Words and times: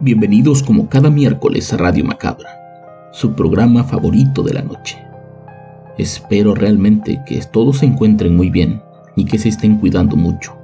Bienvenidos 0.00 0.62
como 0.62 0.88
cada 0.88 1.10
miércoles 1.10 1.72
a 1.72 1.76
Radio 1.76 2.04
Macabra, 2.04 2.48
su 3.10 3.34
programa 3.34 3.82
favorito 3.82 4.44
de 4.44 4.54
la 4.54 4.62
noche. 4.62 4.96
Espero 5.98 6.54
realmente 6.54 7.20
que 7.26 7.40
todos 7.50 7.78
se 7.78 7.86
encuentren 7.86 8.36
muy 8.36 8.48
bien 8.48 8.80
y 9.16 9.24
que 9.24 9.38
se 9.38 9.48
estén 9.48 9.76
cuidando 9.78 10.14
mucho. 10.14 10.56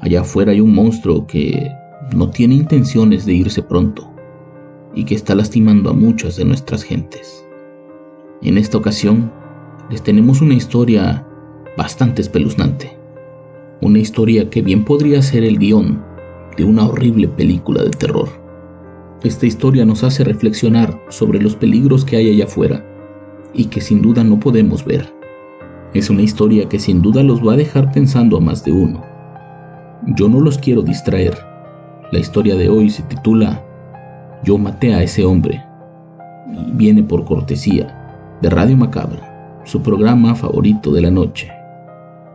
Allá 0.00 0.22
afuera 0.22 0.52
hay 0.52 0.60
un 0.62 0.74
monstruo 0.74 1.26
que 1.26 1.70
no 2.16 2.30
tiene 2.30 2.54
intenciones 2.54 3.26
de 3.26 3.34
irse 3.34 3.60
pronto 3.60 4.10
y 4.94 5.04
que 5.04 5.16
está 5.16 5.34
lastimando 5.34 5.90
a 5.90 5.92
muchas 5.92 6.36
de 6.36 6.46
nuestras 6.46 6.82
gentes. 6.82 7.44
En 8.40 8.56
esta 8.56 8.78
ocasión 8.78 9.30
les 9.90 10.02
tenemos 10.02 10.40
una 10.40 10.54
historia 10.54 11.26
bastante 11.76 12.22
espeluznante. 12.22 12.96
Una 13.82 13.98
historia 13.98 14.48
que 14.48 14.62
bien 14.62 14.86
podría 14.86 15.20
ser 15.20 15.44
el 15.44 15.58
guion 15.58 16.09
de 16.56 16.64
una 16.64 16.86
horrible 16.86 17.28
película 17.28 17.82
de 17.82 17.90
terror. 17.90 18.28
Esta 19.22 19.46
historia 19.46 19.84
nos 19.84 20.02
hace 20.02 20.24
reflexionar 20.24 20.98
sobre 21.08 21.40
los 21.40 21.54
peligros 21.54 22.04
que 22.04 22.16
hay 22.16 22.30
allá 22.30 22.44
afuera 22.44 22.84
y 23.52 23.66
que 23.66 23.80
sin 23.80 24.00
duda 24.00 24.24
no 24.24 24.40
podemos 24.40 24.84
ver. 24.84 25.12
Es 25.92 26.08
una 26.08 26.22
historia 26.22 26.68
que 26.68 26.78
sin 26.78 27.02
duda 27.02 27.22
los 27.22 27.46
va 27.46 27.54
a 27.54 27.56
dejar 27.56 27.92
pensando 27.92 28.36
a 28.36 28.40
más 28.40 28.64
de 28.64 28.72
uno. 28.72 29.02
Yo 30.16 30.28
no 30.28 30.40
los 30.40 30.56
quiero 30.56 30.82
distraer. 30.82 31.36
La 32.12 32.18
historia 32.18 32.56
de 32.56 32.68
hoy 32.68 32.88
se 32.90 33.02
titula 33.02 33.62
Yo 34.44 34.56
maté 34.56 34.94
a 34.94 35.02
ese 35.02 35.24
hombre 35.24 35.62
y 36.52 36.72
viene 36.72 37.02
por 37.02 37.24
cortesía 37.24 38.38
de 38.40 38.48
Radio 38.48 38.76
Macabra, 38.76 39.60
su 39.64 39.82
programa 39.82 40.34
favorito 40.34 40.92
de 40.92 41.02
la 41.02 41.10
noche. 41.10 41.50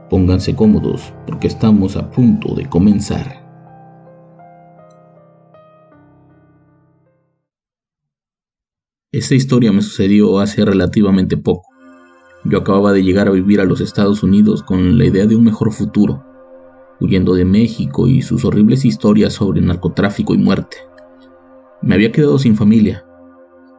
Pónganse 0.10 0.56
cómodos 0.56 1.14
porque 1.26 1.48
estamos 1.48 1.98
a 1.98 2.12
punto 2.12 2.54
de 2.54 2.68
comenzar. 2.68 3.45
Esta 9.16 9.34
historia 9.34 9.72
me 9.72 9.82
sucedió 9.82 10.40
hace 10.40 10.66
relativamente 10.66 11.38
poco. 11.38 11.70
Yo 12.44 12.58
acababa 12.58 12.92
de 12.92 13.02
llegar 13.02 13.30
a 13.30 13.32
vivir 13.32 13.62
a 13.62 13.64
los 13.64 13.80
Estados 13.80 14.24
Unidos 14.24 14.62
con 14.62 14.98
la 14.98 15.06
idea 15.06 15.26
de 15.26 15.38
un 15.38 15.46
mejor 15.46 15.72
futuro, 15.72 16.22
huyendo 17.00 17.34
de 17.34 17.46
México 17.46 18.10
y 18.10 18.22
sus 18.22 18.44
horribles 18.44 18.84
historias 18.84 19.32
sobre 19.32 19.62
narcotráfico 19.62 20.34
y 20.34 20.38
muerte. 20.38 20.76
Me 21.82 21.96
había 21.96 22.12
quedado 22.12 22.38
sin 22.38 22.58
familia. 22.58 23.06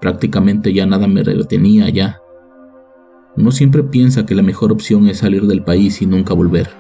Prácticamente 0.00 0.72
ya 0.72 0.86
nada 0.86 1.06
me 1.06 1.22
retenía 1.22 1.84
allá. 1.84 2.22
Uno 3.36 3.50
siempre 3.50 3.82
piensa 3.82 4.24
que 4.24 4.34
la 4.34 4.42
mejor 4.42 4.72
opción 4.72 5.06
es 5.06 5.18
salir 5.18 5.46
del 5.46 5.62
país 5.62 6.00
y 6.00 6.06
nunca 6.06 6.32
volver, 6.32 6.70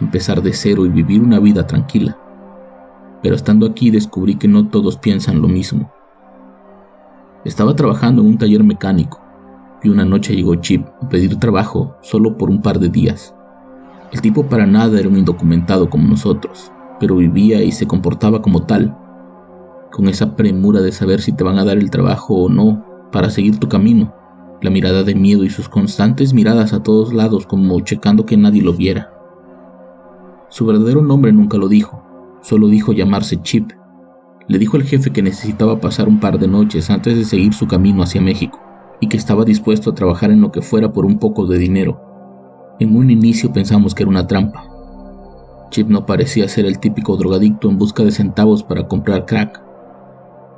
empezar 0.00 0.42
de 0.42 0.52
cero 0.52 0.84
y 0.84 0.88
vivir 0.88 1.20
una 1.20 1.38
vida 1.38 1.64
tranquila. 1.64 2.18
Pero 3.22 3.36
estando 3.36 3.66
aquí 3.66 3.92
descubrí 3.92 4.34
que 4.34 4.48
no 4.48 4.66
todos 4.66 4.96
piensan 4.96 5.40
lo 5.40 5.46
mismo. 5.46 5.92
Estaba 7.44 7.74
trabajando 7.74 8.20
en 8.20 8.28
un 8.28 8.38
taller 8.38 8.62
mecánico 8.62 9.18
y 9.82 9.88
una 9.88 10.04
noche 10.04 10.36
llegó 10.36 10.56
Chip 10.56 10.86
a 11.00 11.08
pedir 11.08 11.36
trabajo 11.36 11.96
solo 12.02 12.36
por 12.36 12.50
un 12.50 12.60
par 12.60 12.78
de 12.78 12.90
días. 12.90 13.34
El 14.12 14.20
tipo 14.20 14.44
para 14.44 14.66
nada 14.66 14.98
era 14.98 15.08
un 15.08 15.16
indocumentado 15.16 15.88
como 15.88 16.06
nosotros, 16.06 16.70
pero 16.98 17.16
vivía 17.16 17.62
y 17.62 17.72
se 17.72 17.86
comportaba 17.86 18.42
como 18.42 18.66
tal, 18.66 18.94
con 19.90 20.06
esa 20.08 20.36
premura 20.36 20.82
de 20.82 20.92
saber 20.92 21.22
si 21.22 21.32
te 21.32 21.42
van 21.42 21.58
a 21.58 21.64
dar 21.64 21.78
el 21.78 21.90
trabajo 21.90 22.34
o 22.34 22.48
no 22.50 22.84
para 23.10 23.30
seguir 23.30 23.58
tu 23.58 23.68
camino, 23.68 24.12
la 24.60 24.68
mirada 24.70 25.02
de 25.02 25.14
miedo 25.14 25.42
y 25.42 25.48
sus 25.48 25.68
constantes 25.68 26.34
miradas 26.34 26.74
a 26.74 26.82
todos 26.82 27.14
lados 27.14 27.46
como 27.46 27.80
checando 27.80 28.26
que 28.26 28.36
nadie 28.36 28.62
lo 28.62 28.74
viera. 28.74 29.14
Su 30.50 30.66
verdadero 30.66 31.02
nombre 31.02 31.32
nunca 31.32 31.56
lo 31.56 31.68
dijo, 31.68 32.02
solo 32.42 32.68
dijo 32.68 32.92
llamarse 32.92 33.40
Chip 33.40 33.72
le 34.50 34.58
dijo 34.58 34.76
al 34.76 34.82
jefe 34.82 35.12
que 35.12 35.22
necesitaba 35.22 35.78
pasar 35.78 36.08
un 36.08 36.18
par 36.18 36.36
de 36.40 36.48
noches 36.48 36.90
antes 36.90 37.16
de 37.16 37.24
seguir 37.24 37.54
su 37.54 37.68
camino 37.68 38.02
hacia 38.02 38.20
México 38.20 38.58
y 39.00 39.06
que 39.06 39.16
estaba 39.16 39.44
dispuesto 39.44 39.90
a 39.90 39.94
trabajar 39.94 40.32
en 40.32 40.40
lo 40.40 40.50
que 40.50 40.60
fuera 40.60 40.92
por 40.92 41.06
un 41.06 41.20
poco 41.20 41.46
de 41.46 41.56
dinero. 41.56 42.00
En 42.80 42.96
un 42.96 43.10
inicio 43.10 43.52
pensamos 43.52 43.94
que 43.94 44.02
era 44.02 44.10
una 44.10 44.26
trampa. 44.26 44.64
Chip 45.70 45.88
no 45.88 46.04
parecía 46.04 46.48
ser 46.48 46.66
el 46.66 46.80
típico 46.80 47.16
drogadicto 47.16 47.70
en 47.70 47.78
busca 47.78 48.02
de 48.02 48.10
centavos 48.10 48.64
para 48.64 48.88
comprar 48.88 49.24
crack. 49.24 49.62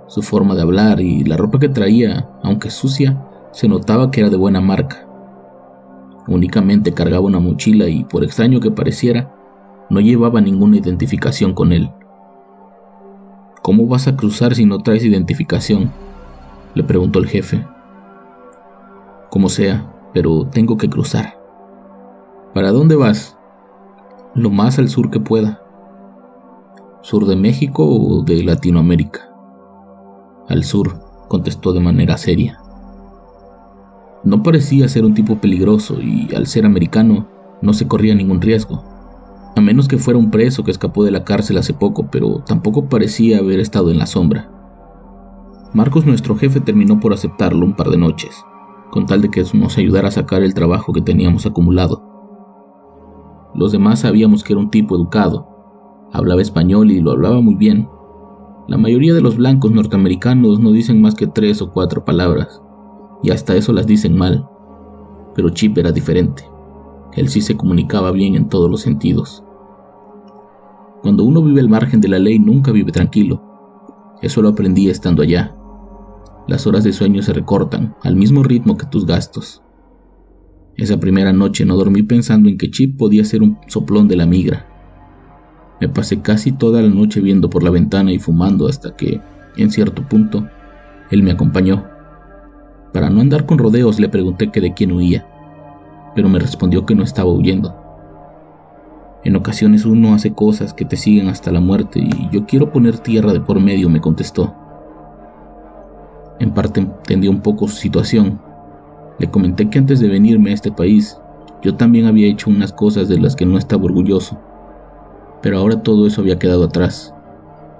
Su 0.06 0.22
forma 0.22 0.54
de 0.54 0.62
hablar 0.62 0.98
y 0.98 1.24
la 1.24 1.36
ropa 1.36 1.58
que 1.58 1.68
traía, 1.68 2.30
aunque 2.42 2.70
sucia, 2.70 3.22
se 3.50 3.68
notaba 3.68 4.10
que 4.10 4.20
era 4.20 4.30
de 4.30 4.38
buena 4.38 4.62
marca. 4.62 5.06
Únicamente 6.28 6.94
cargaba 6.94 7.26
una 7.26 7.40
mochila 7.40 7.88
y, 7.88 8.04
por 8.04 8.24
extraño 8.24 8.58
que 8.58 8.70
pareciera, 8.70 9.34
no 9.90 10.00
llevaba 10.00 10.40
ninguna 10.40 10.78
identificación 10.78 11.52
con 11.52 11.74
él. 11.74 11.90
¿Cómo 13.62 13.86
vas 13.86 14.08
a 14.08 14.16
cruzar 14.16 14.56
si 14.56 14.66
no 14.66 14.80
traes 14.80 15.04
identificación? 15.04 15.92
Le 16.74 16.82
preguntó 16.82 17.20
el 17.20 17.28
jefe. 17.28 17.64
Como 19.30 19.48
sea, 19.48 19.88
pero 20.12 20.48
tengo 20.48 20.76
que 20.76 20.90
cruzar. 20.90 21.38
¿Para 22.54 22.72
dónde 22.72 22.96
vas? 22.96 23.38
Lo 24.34 24.50
más 24.50 24.80
al 24.80 24.88
sur 24.88 25.10
que 25.10 25.20
pueda. 25.20 25.62
¿Sur 27.02 27.26
de 27.26 27.36
México 27.36 27.86
o 27.86 28.24
de 28.24 28.42
Latinoamérica? 28.42 29.32
Al 30.48 30.64
sur, 30.64 30.98
contestó 31.28 31.72
de 31.72 31.80
manera 31.80 32.18
seria. 32.18 32.58
No 34.24 34.42
parecía 34.42 34.88
ser 34.88 35.04
un 35.04 35.14
tipo 35.14 35.36
peligroso 35.36 36.00
y 36.00 36.34
al 36.34 36.48
ser 36.48 36.66
americano 36.66 37.28
no 37.60 37.74
se 37.74 37.86
corría 37.86 38.16
ningún 38.16 38.40
riesgo 38.40 38.91
a 39.54 39.60
menos 39.60 39.86
que 39.86 39.98
fuera 39.98 40.18
un 40.18 40.30
preso 40.30 40.64
que 40.64 40.70
escapó 40.70 41.04
de 41.04 41.10
la 41.10 41.24
cárcel 41.24 41.58
hace 41.58 41.74
poco, 41.74 42.08
pero 42.10 42.42
tampoco 42.46 42.88
parecía 42.88 43.38
haber 43.38 43.60
estado 43.60 43.90
en 43.90 43.98
la 43.98 44.06
sombra. 44.06 44.50
Marcos, 45.74 46.06
nuestro 46.06 46.36
jefe, 46.36 46.60
terminó 46.60 47.00
por 47.00 47.12
aceptarlo 47.12 47.64
un 47.64 47.74
par 47.74 47.88
de 47.90 47.98
noches, 47.98 48.44
con 48.90 49.06
tal 49.06 49.20
de 49.22 49.30
que 49.30 49.44
nos 49.54 49.78
ayudara 49.78 50.08
a 50.08 50.12
sacar 50.12 50.42
el 50.42 50.54
trabajo 50.54 50.92
que 50.92 51.02
teníamos 51.02 51.46
acumulado. 51.46 52.02
Los 53.54 53.72
demás 53.72 54.00
sabíamos 54.00 54.42
que 54.42 54.54
era 54.54 54.60
un 54.60 54.70
tipo 54.70 54.96
educado, 54.96 55.48
hablaba 56.12 56.40
español 56.40 56.90
y 56.90 57.00
lo 57.00 57.10
hablaba 57.10 57.40
muy 57.40 57.54
bien. 57.54 57.88
La 58.68 58.78
mayoría 58.78 59.12
de 59.12 59.20
los 59.20 59.36
blancos 59.36 59.72
norteamericanos 59.72 60.60
no 60.60 60.72
dicen 60.72 61.02
más 61.02 61.14
que 61.14 61.26
tres 61.26 61.60
o 61.60 61.72
cuatro 61.72 62.04
palabras, 62.04 62.62
y 63.22 63.30
hasta 63.30 63.54
eso 63.54 63.72
las 63.72 63.86
dicen 63.86 64.16
mal, 64.16 64.48
pero 65.34 65.50
Chip 65.50 65.76
era 65.76 65.92
diferente. 65.92 66.51
Él 67.14 67.28
sí 67.28 67.42
se 67.42 67.56
comunicaba 67.56 68.10
bien 68.10 68.36
en 68.36 68.48
todos 68.48 68.70
los 68.70 68.80
sentidos. 68.80 69.44
Cuando 71.02 71.24
uno 71.24 71.42
vive 71.42 71.60
al 71.60 71.68
margen 71.68 72.00
de 72.00 72.08
la 72.08 72.18
ley 72.18 72.38
nunca 72.38 72.72
vive 72.72 72.92
tranquilo. 72.92 73.42
Eso 74.22 74.40
lo 74.40 74.48
aprendí 74.48 74.88
estando 74.88 75.22
allá. 75.22 75.54
Las 76.48 76.66
horas 76.66 76.84
de 76.84 76.92
sueño 76.92 77.22
se 77.22 77.32
recortan 77.32 77.94
al 78.02 78.16
mismo 78.16 78.42
ritmo 78.42 78.76
que 78.76 78.86
tus 78.86 79.04
gastos. 79.04 79.62
Esa 80.76 80.98
primera 80.98 81.32
noche 81.32 81.66
no 81.66 81.76
dormí 81.76 82.02
pensando 82.02 82.48
en 82.48 82.56
que 82.56 82.70
Chip 82.70 82.96
podía 82.96 83.24
ser 83.24 83.42
un 83.42 83.58
soplón 83.66 84.08
de 84.08 84.16
la 84.16 84.24
migra. 84.24 84.66
Me 85.80 85.88
pasé 85.88 86.22
casi 86.22 86.52
toda 86.52 86.80
la 86.80 86.88
noche 86.88 87.20
viendo 87.20 87.50
por 87.50 87.62
la 87.62 87.70
ventana 87.70 88.12
y 88.12 88.18
fumando 88.18 88.68
hasta 88.68 88.96
que, 88.96 89.20
en 89.56 89.70
cierto 89.70 90.08
punto, 90.08 90.48
él 91.10 91.22
me 91.22 91.32
acompañó. 91.32 91.84
Para 92.92 93.10
no 93.10 93.20
andar 93.20 93.44
con 93.44 93.58
rodeos 93.58 94.00
le 94.00 94.08
pregunté 94.08 94.50
que 94.50 94.60
de 94.60 94.72
quién 94.72 94.92
huía 94.92 95.26
pero 96.14 96.28
me 96.28 96.38
respondió 96.38 96.86
que 96.86 96.94
no 96.94 97.02
estaba 97.02 97.30
huyendo. 97.30 97.74
En 99.24 99.36
ocasiones 99.36 99.84
uno 99.84 100.14
hace 100.14 100.32
cosas 100.32 100.74
que 100.74 100.84
te 100.84 100.96
siguen 100.96 101.28
hasta 101.28 101.52
la 101.52 101.60
muerte 101.60 102.00
y 102.00 102.28
yo 102.32 102.44
quiero 102.44 102.72
poner 102.72 102.98
tierra 102.98 103.32
de 103.32 103.40
por 103.40 103.60
medio, 103.60 103.88
me 103.88 104.00
contestó. 104.00 104.54
En 106.40 106.50
parte 106.52 106.80
entendí 106.80 107.28
un 107.28 107.40
poco 107.40 107.68
su 107.68 107.76
situación. 107.76 108.40
Le 109.18 109.30
comenté 109.30 109.70
que 109.70 109.78
antes 109.78 110.00
de 110.00 110.08
venirme 110.08 110.50
a 110.50 110.54
este 110.54 110.72
país, 110.72 111.16
yo 111.62 111.76
también 111.76 112.06
había 112.06 112.26
hecho 112.26 112.50
unas 112.50 112.72
cosas 112.72 113.08
de 113.08 113.20
las 113.20 113.36
que 113.36 113.46
no 113.46 113.58
estaba 113.58 113.84
orgulloso. 113.84 114.40
Pero 115.40 115.58
ahora 115.58 115.82
todo 115.82 116.08
eso 116.08 116.20
había 116.20 116.40
quedado 116.40 116.64
atrás. 116.64 117.14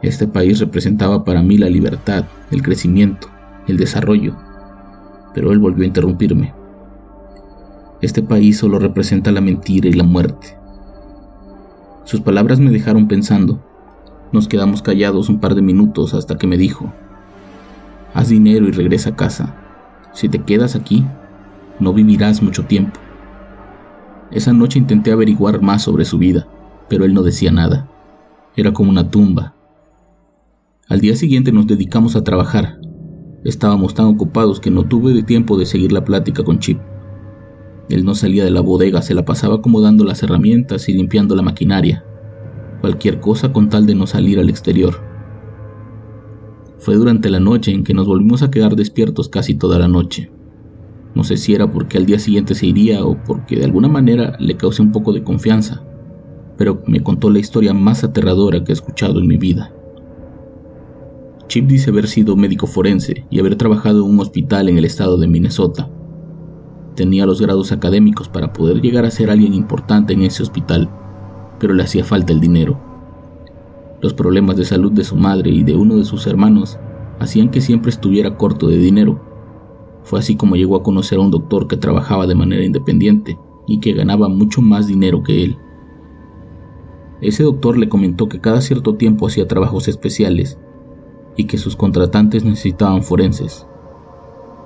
Este 0.03 0.29
país 0.29 0.61
representaba 0.61 1.25
para 1.25 1.43
mí 1.43 1.59
la 1.59 1.69
libertad, 1.69 2.25
el 2.53 2.63
crecimiento, 2.63 3.29
el 3.67 3.79
desarrollo. 3.79 4.37
Pero 5.35 5.51
él 5.51 5.59
volvió 5.59 5.83
a 5.83 5.89
interrumpirme. 5.89 6.62
Este 8.03 8.21
país 8.21 8.59
solo 8.59 8.81
representa 8.81 9.31
la 9.31 9.41
mentira 9.41 9.89
y 9.89 9.93
la 9.93 10.03
muerte. 10.03 10.59
Sus 12.05 12.21
palabras 12.21 12.59
me 12.59 12.73
dejaron 12.73 13.07
pensando. 13.07 13.63
Nos 14.33 14.49
quedamos 14.49 14.83
callados 14.83 15.29
un 15.29 15.39
par 15.39 15.55
de 15.55 15.63
minutos 15.63 16.13
hasta 16.13 16.37
que 16.37 16.49
me 16.49 16.57
dijo, 16.57 16.93
haz 18.13 18.29
dinero 18.29 18.67
y 18.67 18.73
regresa 18.73 19.11
a 19.11 19.17
casa. 19.17 19.55
Si 20.13 20.29
te 20.29 20.41
quedas 20.41 20.75
aquí, 20.75 21.07
no 21.79 21.93
vivirás 21.93 22.43
mucho 22.43 22.65
tiempo. 22.65 22.99
Esa 24.33 24.53
noche 24.53 24.81
intenté 24.81 25.13
averiguar 25.13 25.63
más 25.63 25.83
sobre 25.83 26.05
su 26.05 26.19
vida, 26.19 26.49
pero 26.89 27.05
él 27.05 27.15
no 27.15 27.23
decía 27.23 27.53
nada. 27.53 27.89
Era 28.57 28.73
como 28.73 28.91
una 28.91 29.11
tumba. 29.11 29.55
Al 30.89 31.01
día 31.01 31.15
siguiente 31.15 31.53
nos 31.53 31.69
dedicamos 31.69 32.17
a 32.17 32.25
trabajar. 32.25 32.81
Estábamos 33.45 33.95
tan 33.95 34.07
ocupados 34.07 34.59
que 34.59 34.73
no 34.73 34.83
tuve 34.83 35.23
tiempo 35.23 35.57
de 35.57 35.67
seguir 35.67 35.93
la 35.93 36.05
plática 36.05 36.43
con 36.43 36.59
Chip. 36.59 36.81
Él 37.89 38.05
no 38.05 38.15
salía 38.15 38.45
de 38.45 38.51
la 38.51 38.61
bodega, 38.61 39.03
se 39.03 39.15
la 39.15 39.25
pasaba 39.25 39.57
acomodando 39.57 40.05
las 40.05 40.23
herramientas 40.23 40.89
y 40.89 40.93
limpiando 40.93 41.35
la 41.35 41.43
maquinaria. 41.43 42.05
Cualquier 42.81 43.21
cosa 43.21 43.53
con 43.53 43.69
tal 43.69 43.87
de 43.87 43.95
no 43.95 44.07
salir 44.07 44.39
al 44.39 44.49
exterior. 44.49 44.95
Fue 46.79 46.97
durante 46.97 47.31
la 47.31 47.39
noche 47.39 47.71
en 47.71 47.85
que 47.85 47.95
nos 47.95 48.07
volvimos 48.07 48.43
a 48.43 48.51
quedar 48.51 48.75
despiertos 48.75 49.29
casi 49.29 49.55
toda 49.55 49.79
la 49.79 49.89
noche. 49.89 50.33
No 51.15 51.25
sé 51.25 51.37
si 51.37 51.55
era 51.55 51.71
porque 51.71 51.99
al 51.99 52.07
día 52.07 52.19
siguiente 52.19 52.55
se 52.55 52.67
iría 52.67 53.05
o 53.05 53.23
porque 53.23 53.57
de 53.57 53.65
alguna 53.65 53.89
manera 53.89 54.37
le 54.41 54.57
causé 54.57 54.83
un 54.83 54.93
poco 54.93 55.13
de 55.13 55.23
confianza, 55.23 55.85
pero 56.57 56.83
me 56.87 57.03
contó 57.03 57.31
la 57.31 57.39
historia 57.39 57.75
más 57.75 58.03
aterradora 58.03 58.65
que 58.65 58.73
he 58.73 58.75
escuchado 58.75 59.21
en 59.21 59.27
mi 59.27 59.37
vida. 59.37 59.73
Chip 61.49 61.67
dice 61.67 61.91
haber 61.91 62.09
sido 62.09 62.35
médico 62.35 62.67
forense 62.67 63.27
y 63.31 63.39
haber 63.39 63.57
trabajado 63.57 64.05
en 64.05 64.11
un 64.11 64.21
hospital 64.21 64.71
en 64.71 64.79
el 64.79 64.87
estado 64.87 65.19
de 65.19 65.29
Minnesota. 65.29 65.91
Tenía 66.95 67.25
los 67.25 67.41
grados 67.41 67.73
académicos 67.73 68.29
para 68.29 68.53
poder 68.53 68.83
llegar 68.83 69.05
a 69.05 69.11
ser 69.11 69.31
alguien 69.31 69.55
importante 69.55 70.13
en 70.13 70.23
ese 70.23 70.43
hospital, 70.43 70.91
pero 71.59 71.73
le 71.73 71.83
hacía 71.83 72.05
falta 72.05 72.33
el 72.33 72.41
dinero. 72.41 72.79
Los 74.03 74.13
problemas 74.13 74.57
de 74.57 74.65
salud 74.65 74.93
de 74.93 75.05
su 75.05 75.17
madre 75.17 75.51
y 75.51 75.63
de 75.63 75.75
uno 75.75 75.97
de 75.97 76.05
sus 76.05 76.27
hermanos 76.27 76.79
hacían 77.19 77.51
que 77.51 77.61
siempre 77.61 77.91
estuviera 77.91 78.37
corto 78.37 78.69
de 78.69 78.77
dinero. 78.77 79.21
Fue 80.03 80.19
así 80.19 80.37
como 80.37 80.57
llegó 80.57 80.77
a 80.77 80.83
conocer 80.83 81.19
a 81.19 81.23
un 81.23 81.31
doctor 81.31 81.69
que 81.69 81.77
trabajaba 81.77 82.27
de 82.27 82.35
manera 82.35 82.65
independiente 82.65 83.39
y 83.67 83.81
que 83.81 83.93
ganaba 83.93 84.29
mucho 84.29 84.61
más 84.61 84.87
dinero 84.87 85.23
que 85.23 85.45
él. 85.45 85.59
Ese 87.21 87.45
doctor 87.45 87.79
le 87.79 87.89
comentó 87.89 88.29
que 88.29 88.41
cada 88.41 88.61
cierto 88.61 88.97
tiempo 88.97 89.29
hacía 89.29 89.47
trabajos 89.47 89.87
especiales 89.87 90.59
y 91.37 91.45
que 91.45 91.57
sus 91.57 91.77
contratantes 91.77 92.45
necesitaban 92.45 93.05
forenses. 93.05 93.67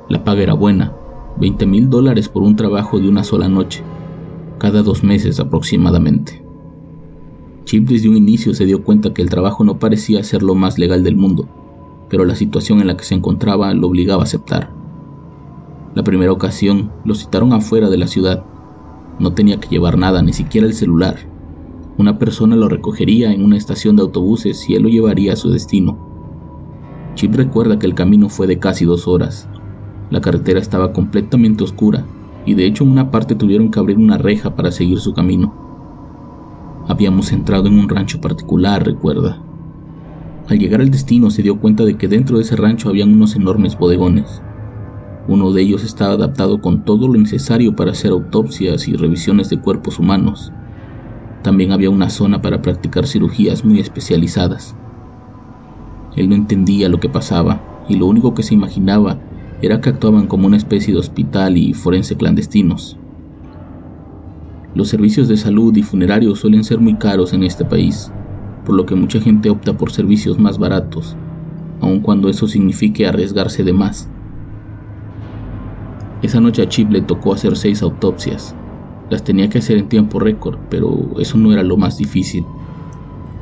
La 0.09 0.25
paga 0.25 0.43
era 0.43 0.55
buena, 0.55 0.97
20 1.39 1.67
mil 1.67 1.91
dólares 1.91 2.29
por 2.31 2.43
un 2.43 2.57
trabajo 2.57 2.99
de 2.99 3.09
una 3.09 3.23
sola 3.23 3.49
noche, 3.49 3.83
cada 4.59 4.83
dos 4.83 5.05
meses 5.05 5.39
aproximadamente. 5.39 6.43
Chip 7.65 7.89
desde 7.89 8.09
un 8.09 8.17
inicio 8.17 8.55
se 8.55 8.65
dio 8.65 8.83
cuenta 8.83 9.13
que 9.13 9.21
el 9.21 9.29
trabajo 9.29 9.65
no 9.65 9.79
parecía 9.79 10.23
ser 10.23 10.43
lo 10.43 10.55
más 10.55 10.79
legal 10.79 11.03
del 11.05 11.17
mundo, 11.17 11.47
pero 12.09 12.25
la 12.25 12.37
situación 12.37 12.81
en 12.81 12.87
la 12.87 12.97
que 12.97 13.05
se 13.05 13.15
encontraba 13.15 13.75
lo 13.75 13.89
obligaba 13.89 14.23
a 14.23 14.25
aceptar. 14.25 14.71
La 15.95 16.05
primera 16.05 16.33
ocasión 16.33 16.93
lo 17.05 17.15
citaron 17.15 17.53
afuera 17.53 17.91
de 17.91 17.99
la 17.99 18.07
ciudad. 18.07 18.45
No 19.19 19.33
tenía 19.33 19.59
que 19.61 19.69
llevar 19.69 19.99
nada, 19.99 20.23
ni 20.23 20.33
siquiera 20.33 20.67
el 20.67 20.75
celular. 20.75 21.17
Una 21.99 22.19
persona 22.19 22.57
lo 22.57 22.69
recogería 22.69 23.33
en 23.33 23.43
una 23.43 23.57
estación 23.57 23.97
de 23.97 24.03
autobuses 24.03 24.69
y 24.71 24.75
él 24.75 24.85
lo 24.85 24.89
llevaría 24.89 25.33
a 25.33 25.37
su 25.37 25.51
destino. 25.51 25.99
Chip 27.15 27.35
recuerda 27.35 27.79
que 27.79 27.87
el 27.87 27.95
camino 27.95 28.29
fue 28.29 28.47
de 28.47 28.59
casi 28.59 28.85
dos 28.85 29.09
horas. 29.09 29.49
La 30.11 30.21
carretera 30.21 30.61
estaba 30.61 30.93
completamente 30.93 31.65
oscura 31.65 32.05
y 32.45 32.55
de 32.55 32.67
hecho 32.67 32.85
en 32.85 32.91
una 32.91 33.11
parte 33.11 33.35
tuvieron 33.35 33.71
que 33.71 33.81
abrir 33.81 33.99
una 33.99 34.19
reja 34.19 34.55
para 34.55 34.71
seguir 34.71 35.01
su 35.01 35.13
camino. 35.13 35.53
Habíamos 36.89 37.33
entrado 37.33 37.67
en 37.67 37.79
un 37.79 37.89
rancho 37.89 38.21
particular, 38.21 38.85
recuerda. 38.85 39.43
Al 40.49 40.59
llegar 40.61 40.81
al 40.81 40.91
destino 40.91 41.31
se 41.31 41.43
dio 41.43 41.59
cuenta 41.59 41.85
de 41.85 41.97
que 41.97 42.07
dentro 42.07 42.37
de 42.37 42.45
ese 42.45 42.55
rancho 42.55 42.89
habían 42.89 43.13
unos 43.13 43.35
enormes 43.35 43.77
bodegones. 43.77 44.41
Uno 45.27 45.53
de 45.53 45.63
ellos 45.63 45.83
estaba 45.83 46.13
adaptado 46.13 46.61
con 46.61 46.85
todo 46.85 47.09
lo 47.09 47.19
necesario 47.19 47.75
para 47.75 47.91
hacer 47.91 48.13
autopsias 48.13 48.87
y 48.87 48.95
revisiones 48.95 49.51
de 49.51 49.59
cuerpos 49.59 49.99
humanos. 49.99 50.53
También 51.43 51.73
había 51.73 51.91
una 51.91 52.11
zona 52.11 52.41
para 52.43 52.63
practicar 52.63 53.09
cirugías 53.09 53.65
muy 53.65 53.81
especializadas. 53.81 54.77
Él 56.15 56.29
no 56.29 56.37
entendía 56.37 56.89
lo 56.89 57.01
que 57.01 57.09
pasaba 57.09 57.61
y 57.89 57.97
lo 57.97 58.07
único 58.07 58.35
que 58.35 58.45
se 58.45 58.55
imaginaba 58.55 59.19
era 59.63 59.81
que 59.81 59.91
actuaban 59.91 60.27
como 60.27 60.47
una 60.47 60.57
especie 60.57 60.93
de 60.93 61.01
hospital 61.01 61.57
y 61.57 61.73
forense 61.73 62.17
clandestinos. 62.17 62.99
Los 64.75 64.89
servicios 64.89 65.29
de 65.29 65.37
salud 65.37 65.75
y 65.77 65.83
funerarios 65.83 66.41
suelen 66.41 66.63
ser 66.63 66.81
muy 66.81 66.97
caros 66.97 67.33
en 67.33 67.43
este 67.43 67.65
país, 67.65 68.13
por 68.65 68.75
lo 68.75 68.85
que 68.85 68.95
mucha 68.95 69.21
gente 69.21 69.49
opta 69.49 69.77
por 69.77 69.91
servicios 69.91 70.39
más 70.39 70.59
baratos, 70.59 71.17
aun 71.81 72.01
cuando 72.01 72.29
eso 72.29 72.47
signifique 72.47 73.07
arriesgarse 73.07 73.65
de 73.65 73.73
más. 73.73 74.11
Esa 76.23 76.41
noche 76.41 76.63
a 76.63 76.69
Chip 76.69 76.91
le 76.91 77.03
tocó 77.03 77.33
hacer 77.33 77.57
seis 77.57 77.83
autopsias. 77.83 78.55
Las 79.09 79.23
tenía 79.23 79.49
que 79.49 79.59
hacer 79.59 79.79
en 79.79 79.89
tiempo 79.89 80.19
récord, 80.19 80.59
pero 80.69 81.19
eso 81.21 81.39
no 81.39 81.53
era 81.53 81.63
lo 81.63 81.77
más 81.77 81.97
difícil. 81.97 82.45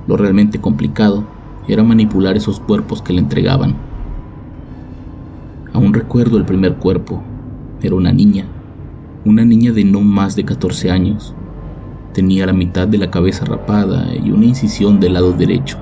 Lo 0.07 0.17
realmente 0.17 0.61
complicado 0.61 1.25
era 1.67 1.83
manipular 1.83 2.37
esos 2.37 2.61
cuerpos 2.61 3.01
que 3.01 3.15
le 3.15 3.21
entregaban. 3.21 3.94
Aún 5.75 5.93
recuerdo 5.93 6.39
el 6.39 6.45
primer 6.45 6.77
cuerpo. 6.77 7.21
Era 7.83 7.97
una 7.97 8.13
niña, 8.13 8.47
una 9.25 9.45
niña 9.45 9.73
de 9.73 9.83
no 9.83 10.03
más 10.03 10.37
de 10.37 10.45
14 10.45 10.89
años. 10.89 11.35
Tenía 12.13 12.47
la 12.47 12.53
mitad 12.53 12.87
de 12.87 12.97
la 12.97 13.11
cabeza 13.11 13.45
rapada 13.45 14.07
y 14.15 14.31
una 14.31 14.45
incisión 14.45 15.01
del 15.01 15.15
lado 15.15 15.33
derecho, 15.33 15.77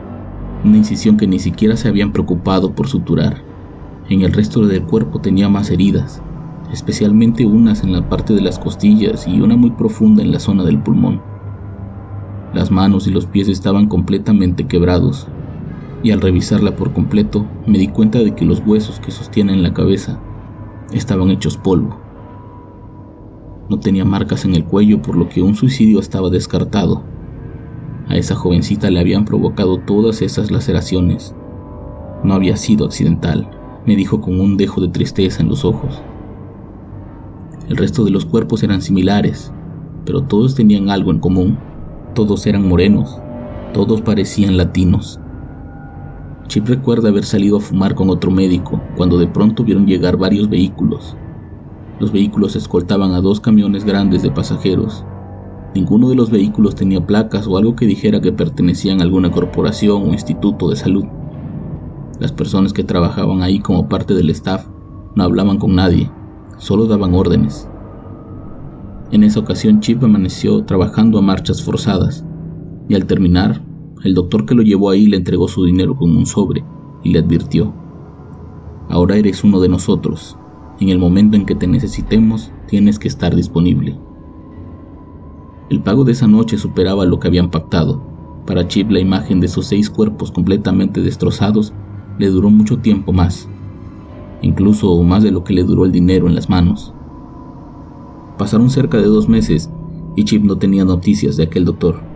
una 0.65 0.79
incisión 0.79 1.19
que 1.19 1.27
ni 1.27 1.39
siquiera 1.39 1.77
se 1.77 1.89
habían 1.89 2.11
preocupado 2.11 2.75
por 2.75 2.89
suturar. 2.89 3.43
En 4.09 4.23
el 4.23 4.33
resto 4.33 4.67
del 4.67 4.83
cuerpo 4.87 5.21
tenía 5.21 5.51
más 5.51 5.71
heridas, 5.71 6.23
especialmente 6.73 7.45
unas 7.45 7.85
en 7.85 7.93
la 7.93 8.09
parte 8.09 8.33
de 8.33 8.41
las 8.41 8.59
costillas 8.59 9.29
y 9.29 9.43
una 9.43 9.57
muy 9.57 9.73
profunda 9.73 10.23
en 10.23 10.33
la 10.33 10.39
zona 10.39 10.65
del 10.65 10.83
pulmón. 10.83 11.21
Las 12.55 12.71
manos 12.71 13.07
y 13.07 13.11
los 13.11 13.27
pies 13.27 13.49
estaban 13.49 13.89
completamente 13.89 14.67
quebrados 14.67 15.29
y 16.03 16.11
al 16.11 16.21
revisarla 16.21 16.77
por 16.77 16.93
completo 16.93 17.47
me 17.67 17.79
di 17.79 17.89
cuenta 17.89 18.19
de 18.19 18.35
que 18.35 18.45
los 18.45 18.61
huesos 18.67 19.01
que 19.01 19.11
sostienen 19.11 19.63
la 19.63 19.73
cabeza 19.73 20.21
estaban 20.93 21.31
hechos 21.31 21.57
polvo. 21.57 21.97
No 23.71 23.79
tenía 23.79 24.05
marcas 24.05 24.45
en 24.45 24.55
el 24.55 24.65
cuello 24.65 25.01
por 25.01 25.17
lo 25.17 25.29
que 25.29 25.43
un 25.43 25.55
suicidio 25.55 26.01
estaba 26.01 26.29
descartado. 26.29 27.05
A 28.09 28.17
esa 28.17 28.35
jovencita 28.35 28.91
le 28.91 29.01
habían 29.01 29.25
provocado 29.25 29.79
todas 29.79 30.23
esas 30.23 30.51
laceraciones. 30.51 31.35
No 32.25 32.35
había 32.35 32.57
sido 32.57 32.85
accidental, 32.85 33.49
me 33.87 33.97
dijo 33.97 34.21
con 34.21 34.41
un 34.41 34.57
dejo 34.57 34.81
de 34.81 34.89
tristeza 34.89 35.43
en 35.43 35.49
los 35.49 35.65
ojos. 35.65 36.03
El 37.69 37.77
resto 37.77 38.05
de 38.05 38.11
los 38.11 38.27
cuerpos 38.27 38.63
eran 38.63 38.83
similares, 38.83 39.55
pero 40.05 40.25
todos 40.25 40.55
tenían 40.55 40.91
algo 40.91 41.11
en 41.11 41.21
común. 41.21 41.59
Todos 42.15 42.47
eran 42.47 42.69
morenos, 42.69 43.23
todos 43.73 44.03
parecían 44.03 44.57
latinos. 44.57 45.21
Chip 46.49 46.69
recuerda 46.69 47.09
haber 47.09 47.25
salido 47.25 47.57
a 47.57 47.61
fumar 47.61 47.95
con 47.95 48.11
otro 48.11 48.31
médico 48.31 48.81
cuando 48.97 49.19
de 49.19 49.27
pronto 49.27 49.65
vieron 49.65 49.87
llegar 49.87 50.17
varios 50.17 50.49
vehículos. 50.49 51.17
Los 51.99 52.13
vehículos 52.13 52.57
escoltaban 52.57 53.13
a 53.13 53.21
dos 53.21 53.41
camiones 53.41 53.85
grandes 53.85 54.23
de 54.23 54.31
pasajeros. 54.31 55.05
Ninguno 55.75 56.09
de 56.09 56.17
los 56.17 56.31
vehículos 56.31 56.75
tenía 56.75 57.07
placas 57.07 57.47
o 57.47 57.57
algo 57.57 57.75
que 57.77 57.87
dijera 57.87 58.21
que 58.21 58.33
pertenecían 58.33 59.01
a 59.01 59.05
alguna 59.05 59.31
corporación 59.31 60.03
o 60.03 60.13
instituto 60.13 60.69
de 60.69 60.77
salud. 60.77 61.05
Las 62.19 62.33
personas 62.33 62.73
que 62.73 62.85
trabajaban 62.85 63.43
ahí 63.43 63.61
como 63.61 63.89
parte 63.89 64.15
del 64.15 64.31
staff 64.31 64.67
no 65.15 65.25
hablaban 65.25 65.59
con 65.59 65.75
nadie, 65.75 66.11
solo 66.59 66.87
daban 66.87 67.15
órdenes. 67.15 67.69
En 69.11 69.25
esa 69.25 69.41
ocasión 69.41 69.81
Chip 69.81 70.03
amaneció 70.05 70.65
trabajando 70.65 71.19
a 71.19 71.23
marchas 71.23 71.63
forzadas 71.63 72.27
y 72.89 72.95
al 72.95 73.07
terminar 73.07 73.63
el 74.05 74.15
doctor 74.15 74.47
que 74.47 74.55
lo 74.55 74.63
llevó 74.63 74.91
ahí 74.91 75.07
le 75.07 75.17
entregó 75.17 75.49
su 75.49 75.65
dinero 75.65 75.95
con 75.95 76.17
un 76.17 76.27
sobre 76.27 76.65
y 77.05 77.13
le 77.13 77.19
advirtió, 77.19 77.73
ahora 78.89 79.17
eres 79.17 79.45
uno 79.45 79.61
de 79.61 79.69
nosotros, 79.69 80.37
en 80.81 80.89
el 80.89 80.99
momento 80.99 81.37
en 81.37 81.47
que 81.47 81.55
te 81.55 81.67
necesitemos 81.67 82.53
tienes 82.67 82.99
que 82.99 83.09
estar 83.09 83.35
disponible. 83.35 83.99
El 85.71 85.81
pago 85.81 86.05
de 86.05 86.13
esa 86.13 86.27
noche 86.27 86.59
superaba 86.59 87.07
lo 87.07 87.19
que 87.19 87.29
habían 87.29 87.51
pactado. 87.51 88.03
Para 88.47 88.67
Chip 88.69 88.91
la 88.91 89.01
imagen 89.01 89.41
de 89.41 89.49
sus 89.49 89.67
seis 89.67 89.89
cuerpos 89.89 90.31
completamente 90.31 91.01
destrozados 91.01 91.73
le 92.19 92.29
duró 92.29 92.51
mucho 92.51 92.79
tiempo 92.79 93.13
más, 93.13 93.49
incluso 94.43 95.03
más 95.03 95.23
de 95.23 95.31
lo 95.31 95.45
que 95.45 95.55
le 95.55 95.63
duró 95.63 95.85
el 95.85 95.93
dinero 95.93 96.27
en 96.27 96.35
las 96.35 96.51
manos. 96.51 96.93
Pasaron 98.37 98.69
cerca 98.69 98.99
de 98.99 99.07
dos 99.07 99.29
meses 99.29 99.71
y 100.17 100.25
Chip 100.25 100.45
no 100.45 100.59
tenía 100.59 100.85
noticias 100.85 101.37
de 101.37 101.45
aquel 101.45 101.65
doctor. 101.65 102.12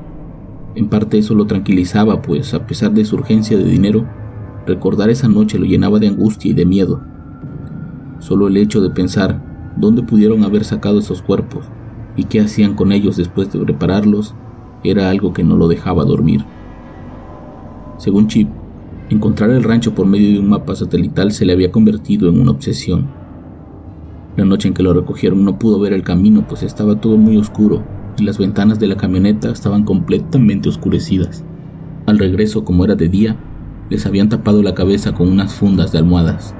En 0.76 0.90
parte 0.90 1.16
eso 1.16 1.34
lo 1.34 1.46
tranquilizaba, 1.46 2.20
pues 2.20 2.52
a 2.52 2.66
pesar 2.66 2.92
de 2.92 3.06
su 3.06 3.16
urgencia 3.16 3.56
de 3.56 3.64
dinero, 3.64 4.06
recordar 4.66 5.08
esa 5.08 5.26
noche 5.26 5.58
lo 5.58 5.64
llenaba 5.64 5.98
de 5.98 6.08
angustia 6.08 6.50
y 6.50 6.54
de 6.54 6.66
miedo. 6.66 7.00
Solo 8.18 8.46
el 8.48 8.58
hecho 8.58 8.82
de 8.82 8.90
pensar 8.90 9.72
dónde 9.78 10.02
pudieron 10.02 10.44
haber 10.44 10.64
sacado 10.64 10.98
esos 10.98 11.22
cuerpos 11.22 11.64
y 12.14 12.24
qué 12.24 12.40
hacían 12.40 12.74
con 12.74 12.92
ellos 12.92 13.16
después 13.16 13.50
de 13.50 13.58
prepararlos 13.58 14.34
era 14.84 15.08
algo 15.08 15.32
que 15.32 15.44
no 15.44 15.56
lo 15.56 15.66
dejaba 15.66 16.04
dormir. 16.04 16.44
Según 17.96 18.28
Chip, 18.28 18.50
encontrar 19.08 19.48
el 19.52 19.64
rancho 19.64 19.94
por 19.94 20.06
medio 20.06 20.30
de 20.30 20.40
un 20.40 20.50
mapa 20.50 20.76
satelital 20.76 21.32
se 21.32 21.46
le 21.46 21.54
había 21.54 21.72
convertido 21.72 22.28
en 22.28 22.38
una 22.38 22.50
obsesión. 22.50 23.08
La 24.36 24.44
noche 24.44 24.68
en 24.68 24.74
que 24.74 24.82
lo 24.82 24.92
recogieron 24.92 25.42
no 25.42 25.58
pudo 25.58 25.80
ver 25.80 25.94
el 25.94 26.02
camino 26.02 26.46
pues 26.46 26.62
estaba 26.62 27.00
todo 27.00 27.16
muy 27.16 27.38
oscuro 27.38 27.95
y 28.18 28.24
las 28.24 28.38
ventanas 28.38 28.78
de 28.78 28.86
la 28.86 28.96
camioneta 28.96 29.50
estaban 29.50 29.84
completamente 29.84 30.68
oscurecidas. 30.68 31.44
Al 32.06 32.18
regreso, 32.18 32.64
como 32.64 32.84
era 32.84 32.94
de 32.94 33.08
día, 33.08 33.36
les 33.90 34.06
habían 34.06 34.28
tapado 34.28 34.62
la 34.62 34.74
cabeza 34.74 35.12
con 35.12 35.28
unas 35.28 35.54
fundas 35.54 35.92
de 35.92 35.98
almohadas. 35.98 36.54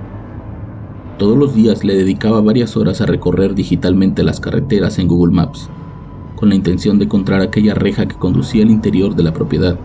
Todos 1.19 1.39
los 1.39 1.55
días 1.55 1.83
le 1.83 1.95
dedicaba 1.95 2.41
varias 2.41 2.77
horas 2.77 3.01
a 3.01 3.07
recorrer 3.07 3.55
digitalmente 3.55 4.23
las 4.23 4.39
carreteras 4.39 4.99
en 4.99 5.09
Google 5.09 5.35
Maps, 5.35 5.71
con 6.35 6.51
la 6.51 6.55
intención 6.55 6.99
de 6.99 7.07
encontrar 7.07 7.41
aquella 7.41 7.75
reja 7.75 8.07
que 8.07 8.17
conducía 8.17 8.63
al 8.63 8.71
interior 8.71 9.15
de 9.15 9.23
la 9.23 9.33
propiedad, 9.33 9.79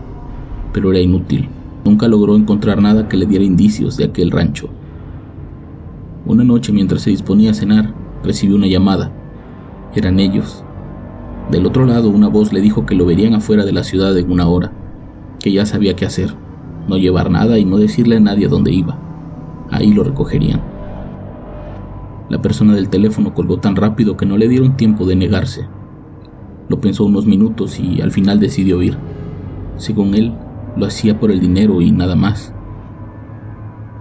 pero 0.72 0.90
era 0.90 1.00
inútil. 1.00 1.48
Nunca 1.84 2.06
logró 2.06 2.36
encontrar 2.36 2.80
nada 2.80 3.08
que 3.08 3.16
le 3.16 3.26
diera 3.26 3.44
indicios 3.44 3.96
de 3.96 4.04
aquel 4.04 4.30
rancho. 4.30 4.68
Una 6.24 6.44
noche 6.44 6.72
mientras 6.72 7.02
se 7.02 7.10
disponía 7.10 7.50
a 7.50 7.54
cenar, 7.54 7.94
recibió 8.22 8.56
una 8.56 8.68
llamada. 8.68 9.10
Eran 9.92 10.20
ellos. 10.20 10.64
Del 11.50 11.66
otro 11.66 11.84
lado 11.84 12.08
una 12.08 12.28
voz 12.28 12.52
le 12.52 12.60
dijo 12.60 12.86
que 12.86 12.94
lo 12.94 13.04
verían 13.04 13.34
afuera 13.34 13.64
de 13.64 13.72
la 13.72 13.84
ciudad 13.84 14.16
en 14.16 14.30
una 14.30 14.48
hora, 14.48 14.72
que 15.40 15.52
ya 15.52 15.66
sabía 15.66 15.96
qué 15.96 16.06
hacer, 16.06 16.34
no 16.88 16.96
llevar 16.96 17.30
nada 17.30 17.58
y 17.58 17.64
no 17.64 17.78
decirle 17.78 18.16
a 18.16 18.20
nadie 18.20 18.48
dónde 18.48 18.72
iba. 18.72 18.98
Ahí 19.70 19.92
lo 19.92 20.04
recogerían. 20.04 20.60
La 22.28 22.40
persona 22.40 22.74
del 22.74 22.88
teléfono 22.88 23.34
colgó 23.34 23.58
tan 23.58 23.76
rápido 23.76 24.16
que 24.16 24.26
no 24.26 24.36
le 24.36 24.48
dieron 24.48 24.76
tiempo 24.76 25.04
de 25.04 25.16
negarse. 25.16 25.68
Lo 26.68 26.80
pensó 26.80 27.04
unos 27.04 27.26
minutos 27.26 27.78
y 27.78 28.00
al 28.00 28.10
final 28.10 28.40
decidió 28.40 28.80
ir. 28.82 28.96
Según 29.76 30.14
él, 30.14 30.32
lo 30.76 30.86
hacía 30.86 31.18
por 31.18 31.30
el 31.30 31.40
dinero 31.40 31.82
y 31.82 31.90
nada 31.90 32.16
más. 32.16 32.54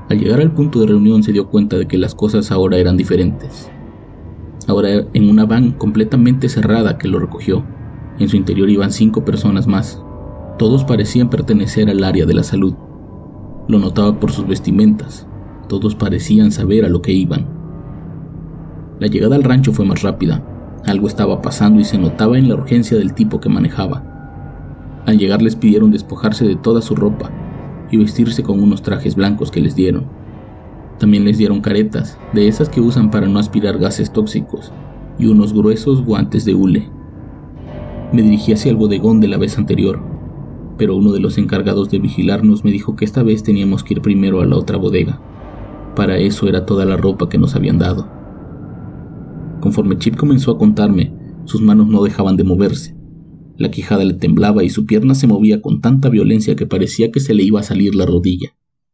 Al 0.09 0.19
llegar 0.19 0.39
al 0.41 0.53
punto 0.53 0.79
de 0.79 0.87
reunión 0.87 1.23
se 1.23 1.31
dio 1.31 1.47
cuenta 1.47 1.77
de 1.77 1.87
que 1.87 1.97
las 1.97 2.15
cosas 2.15 2.51
ahora 2.51 2.77
eran 2.77 2.97
diferentes. 2.97 3.71
Ahora 4.67 4.89
en 5.13 5.29
una 5.29 5.45
van 5.45 5.71
completamente 5.71 6.49
cerrada 6.49 6.97
que 6.97 7.07
lo 7.07 7.19
recogió. 7.19 7.65
En 8.19 8.29
su 8.29 8.37
interior 8.37 8.69
iban 8.69 8.91
cinco 8.91 9.25
personas 9.25 9.67
más. 9.67 10.01
Todos 10.57 10.83
parecían 10.83 11.29
pertenecer 11.29 11.89
al 11.89 12.03
área 12.03 12.25
de 12.25 12.33
la 12.33 12.43
salud. 12.43 12.75
Lo 13.67 13.79
notaba 13.79 14.19
por 14.19 14.31
sus 14.31 14.47
vestimentas. 14.47 15.27
Todos 15.67 15.95
parecían 15.95 16.51
saber 16.51 16.85
a 16.85 16.89
lo 16.89 17.01
que 17.01 17.13
iban. 17.13 17.47
La 18.99 19.07
llegada 19.07 19.35
al 19.35 19.43
rancho 19.43 19.73
fue 19.73 19.85
más 19.85 20.03
rápida. 20.03 20.43
Algo 20.85 21.07
estaba 21.07 21.41
pasando 21.41 21.79
y 21.79 21.83
se 21.83 21.97
notaba 21.97 22.37
en 22.37 22.49
la 22.49 22.55
urgencia 22.55 22.97
del 22.97 23.13
tipo 23.13 23.39
que 23.39 23.49
manejaba. 23.49 24.03
Al 25.05 25.17
llegar 25.17 25.41
les 25.41 25.55
pidieron 25.55 25.91
despojarse 25.91 26.47
de 26.47 26.55
toda 26.55 26.81
su 26.81 26.95
ropa 26.95 27.31
y 27.89 27.97
vestirse 27.97 28.43
con 28.43 28.61
unos 28.61 28.81
trajes 28.81 29.15
blancos 29.15 29.49
que 29.49 29.61
les 29.61 29.75
dieron. 29.75 30.05
También 31.01 31.25
les 31.25 31.39
dieron 31.39 31.61
caretas, 31.61 32.19
de 32.31 32.47
esas 32.47 32.69
que 32.69 32.79
usan 32.79 33.09
para 33.09 33.27
no 33.27 33.39
aspirar 33.39 33.79
gases 33.79 34.13
tóxicos, 34.13 34.71
y 35.17 35.25
unos 35.25 35.51
gruesos 35.51 36.05
guantes 36.05 36.45
de 36.45 36.53
hule. 36.53 36.91
Me 38.13 38.21
dirigí 38.21 38.53
hacia 38.53 38.69
el 38.69 38.77
bodegón 38.77 39.19
de 39.19 39.27
la 39.27 39.39
vez 39.39 39.57
anterior, 39.57 39.99
pero 40.77 40.95
uno 40.95 41.11
de 41.11 41.19
los 41.19 41.39
encargados 41.39 41.89
de 41.89 41.97
vigilarnos 41.97 42.63
me 42.63 42.69
dijo 42.69 42.95
que 42.95 43.03
esta 43.03 43.23
vez 43.23 43.41
teníamos 43.41 43.83
que 43.83 43.95
ir 43.95 44.01
primero 44.03 44.41
a 44.41 44.45
la 44.45 44.55
otra 44.55 44.77
bodega. 44.77 45.19
Para 45.95 46.19
eso 46.19 46.47
era 46.47 46.67
toda 46.67 46.85
la 46.85 46.97
ropa 46.97 47.29
que 47.29 47.39
nos 47.39 47.55
habían 47.55 47.79
dado. 47.79 48.07
Conforme 49.59 49.97
Chip 49.97 50.17
comenzó 50.17 50.51
a 50.51 50.59
contarme, 50.59 51.15
sus 51.45 51.63
manos 51.63 51.87
no 51.87 52.03
dejaban 52.03 52.37
de 52.37 52.43
moverse, 52.43 52.95
la 53.57 53.71
quijada 53.71 54.05
le 54.05 54.13
temblaba 54.13 54.63
y 54.63 54.69
su 54.69 54.85
pierna 54.85 55.15
se 55.15 55.25
movía 55.25 55.63
con 55.63 55.81
tanta 55.81 56.09
violencia 56.09 56.55
que 56.55 56.67
parecía 56.67 57.11
que 57.11 57.21
se 57.21 57.33
le 57.33 57.41
iba 57.41 57.59
a 57.59 57.63
salir 57.63 57.95
la 57.95 58.05
rodilla. 58.05 58.53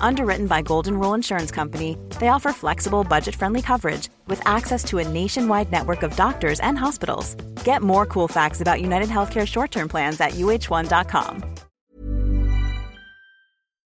Underwritten 0.00 0.46
by 0.46 0.62
Golden 0.62 0.98
Rule 0.98 1.14
Insurance 1.14 1.50
Company, 1.50 1.96
they 2.18 2.28
offer 2.28 2.52
flexible, 2.52 3.04
budget 3.04 3.36
friendly 3.36 3.62
coverage 3.62 4.08
with 4.26 4.40
access 4.44 4.82
to 4.84 4.98
a 4.98 5.04
nationwide 5.04 5.70
network 5.70 6.02
of 6.02 6.16
doctors 6.16 6.58
and 6.60 6.78
hospitals. 6.78 7.36
Get 7.64 7.82
more 7.82 8.06
cool 8.06 8.26
facts 8.26 8.60
about 8.60 8.80
United 8.80 9.08
Healthcare 9.08 9.46
short 9.46 9.70
term 9.70 9.88
plans 9.88 10.20
at 10.20 10.32
uh1.com. 10.32 11.42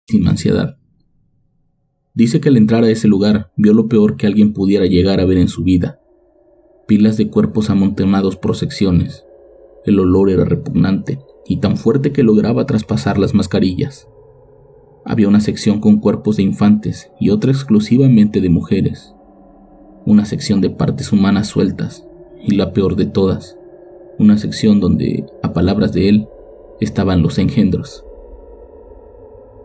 Sin 0.09 0.27
ansiedad. 0.27 0.79
Dice 2.15 2.41
que 2.41 2.49
al 2.49 2.57
entrar 2.57 2.83
a 2.83 2.91
ese 2.91 3.07
lugar 3.07 3.53
vio 3.57 3.75
lo 3.75 3.89
peor 3.89 4.17
que 4.17 4.27
alguien 4.27 4.53
pudiera 4.53 4.87
llegar 4.87 5.21
a 5.21 5.27
ver 5.27 5.37
en 5.39 5.49
su 5.49 5.63
vida: 5.63 6.01
pilas 6.87 7.17
de 7.17 7.29
cuerpos 7.29 7.71
amontonados 7.71 8.37
por 8.37 8.57
secciones. 8.57 9.25
El 9.85 10.01
olor 10.01 10.31
era 10.31 10.45
repugnante 10.45 11.21
y 11.47 11.61
tan 11.61 11.77
fuerte 11.77 12.13
que 12.13 12.23
lograba 12.23 12.67
traspasar 12.67 13.19
las 13.19 13.35
mascarillas. 13.35 14.09
Había 15.11 15.27
una 15.27 15.41
sección 15.41 15.81
con 15.81 16.01
cuerpos 16.01 16.37
de 16.37 16.43
infantes 16.43 17.11
y 17.19 17.31
otra 17.31 17.51
exclusivamente 17.51 18.43
de 18.43 18.51
mujeres. 18.51 19.15
Una 20.05 20.27
sección 20.27 20.61
de 20.61 20.69
partes 20.69 21.13
humanas 21.13 21.47
sueltas 21.47 22.07
y 22.45 22.57
la 22.57 22.75
peor 22.75 22.95
de 22.95 23.07
todas, 23.07 23.57
una 24.19 24.37
sección 24.37 24.81
donde, 24.81 25.25
a 25.43 25.55
palabras 25.55 25.95
de 25.95 26.11
él, 26.11 26.29
estaban 26.79 27.23
los 27.23 27.39
engendros. 27.39 28.05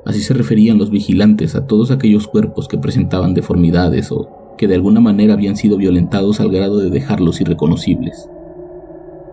Así 0.05 0.21
se 0.21 0.33
referían 0.33 0.77
los 0.77 0.91
vigilantes 0.91 1.55
a 1.55 1.67
todos 1.67 1.91
aquellos 1.91 2.25
cuerpos 2.27 2.69
que 2.69 2.77
presentaban 2.77 3.33
deformidades 3.33 4.13
o 4.13 4.55
que 4.57 4.69
de 4.69 4.75
alguna 4.75 5.01
manera 5.01 5.33
habían 5.33 5.57
sido 5.57 5.75
violentados 5.75 6.39
al 6.39 6.53
grado 6.53 6.77
de 6.77 6.89
dejarlos 6.89 7.41
irreconocibles. 7.41 8.29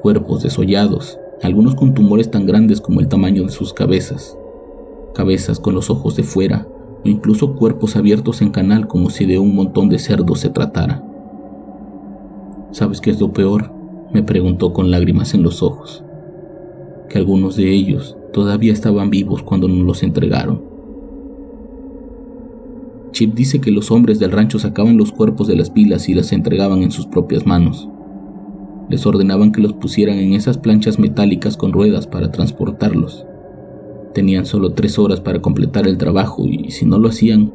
Cuerpos 0.03 0.43
desollados, 0.43 1.21
algunos 1.41 1.77
con 1.77 1.95
tumores 1.95 2.33
tan 2.33 2.47
grandes 2.47 2.81
como 2.81 2.99
el 2.99 3.07
tamaño 3.07 3.45
de 3.45 3.51
sus 3.51 3.73
cabezas, 3.73 4.37
cabezas 5.15 5.61
con 5.61 5.75
los 5.75 5.91
ojos 5.91 6.17
de 6.17 6.23
fuera 6.23 6.67
o 7.05 7.09
incluso 7.09 7.55
cuerpos 7.55 7.97
abiertos 7.97 8.43
en 8.43 8.51
canal 8.51 8.87
como 8.87 9.11
si 9.11 9.27
de 9.27 9.39
un 9.39 9.55
montón 9.55 9.89
de 9.89 9.99
cerdos 9.99 10.41
se 10.41 10.51
tratara. 10.51 11.05
¿Sabes 12.73 13.01
qué 13.01 13.11
es 13.11 13.21
lo 13.21 13.33
peor? 13.33 13.73
me 14.13 14.23
preguntó 14.23 14.73
con 14.73 14.91
lágrimas 14.91 15.35
en 15.35 15.43
los 15.43 15.63
ojos. 15.63 16.05
Que 17.09 17.19
algunos 17.19 17.57
de 17.57 17.73
ellos 17.73 18.17
todavía 18.33 18.73
estaban 18.73 19.11
vivos 19.11 19.43
cuando 19.43 19.69
nos 19.69 19.87
los 19.87 20.03
entregaron. 20.03 20.63
Chip 23.13 23.35
dice 23.35 23.61
que 23.61 23.71
los 23.71 23.91
hombres 23.91 24.19
del 24.19 24.33
rancho 24.33 24.59
sacaban 24.59 24.97
los 24.97 25.13
cuerpos 25.13 25.47
de 25.49 25.57
las 25.57 25.71
pilas 25.71 26.09
y 26.09 26.15
las 26.15 26.33
entregaban 26.33 26.83
en 26.83 26.91
sus 26.91 27.07
propias 27.07 27.47
manos. 27.47 27.89
Les 28.89 29.05
ordenaban 29.07 29.53
que 29.53 29.61
los 29.61 29.73
pusieran 29.75 30.19
en 30.19 30.33
esas 30.33 30.59
planchas 30.59 30.99
metálicas 30.99 31.57
con 31.57 31.73
ruedas 31.73 32.07
para 32.07 32.31
transportarlos. 32.31 33.27
Tenían 34.15 34.45
solo 34.45 34.73
tres 34.73 34.99
horas 34.99 35.21
para 35.21 35.41
completar 35.41 35.87
el 35.87 35.97
trabajo 35.97 36.45
y 36.45 36.71
si 36.73 36.85
no 36.85 36.99
lo 36.99 37.09
hacían, 37.09 37.53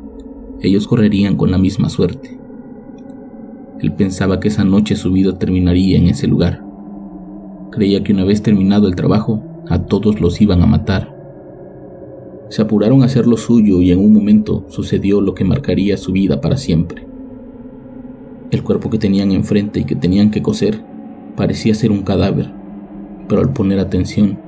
ellos 0.61 0.87
correrían 0.87 1.35
con 1.35 1.51
la 1.51 1.57
misma 1.57 1.89
suerte. 1.89 2.39
Él 3.81 3.91
pensaba 3.91 4.39
que 4.39 4.47
esa 4.47 4.63
noche 4.63 4.95
su 4.95 5.11
vida 5.11 5.37
terminaría 5.37 5.97
en 5.97 6.07
ese 6.07 6.27
lugar. 6.27 6.63
Creía 7.71 8.03
que 8.03 8.13
una 8.13 8.23
vez 8.23 8.41
terminado 8.41 8.87
el 8.87 8.95
trabajo, 8.95 9.43
a 9.67 9.79
todos 9.79 10.21
los 10.21 10.39
iban 10.39 10.61
a 10.61 10.65
matar. 10.65 11.13
Se 12.49 12.61
apuraron 12.61 13.01
a 13.01 13.05
hacer 13.05 13.27
lo 13.27 13.35
suyo 13.35 13.81
y 13.81 13.91
en 13.91 13.99
un 13.99 14.13
momento 14.13 14.63
sucedió 14.69 15.19
lo 15.19 15.35
que 15.35 15.43
marcaría 15.43 15.97
su 15.97 16.13
vida 16.13 16.39
para 16.39 16.55
siempre. 16.55 17.05
El 18.51 18.63
cuerpo 18.63 18.89
que 18.89 18.97
tenían 18.97 19.31
enfrente 19.31 19.81
y 19.81 19.83
que 19.83 19.95
tenían 19.95 20.31
que 20.31 20.41
coser 20.41 20.79
parecía 21.35 21.75
ser 21.75 21.91
un 21.91 22.03
cadáver, 22.03 22.49
pero 23.27 23.41
al 23.41 23.51
poner 23.51 23.79
atención 23.79 24.39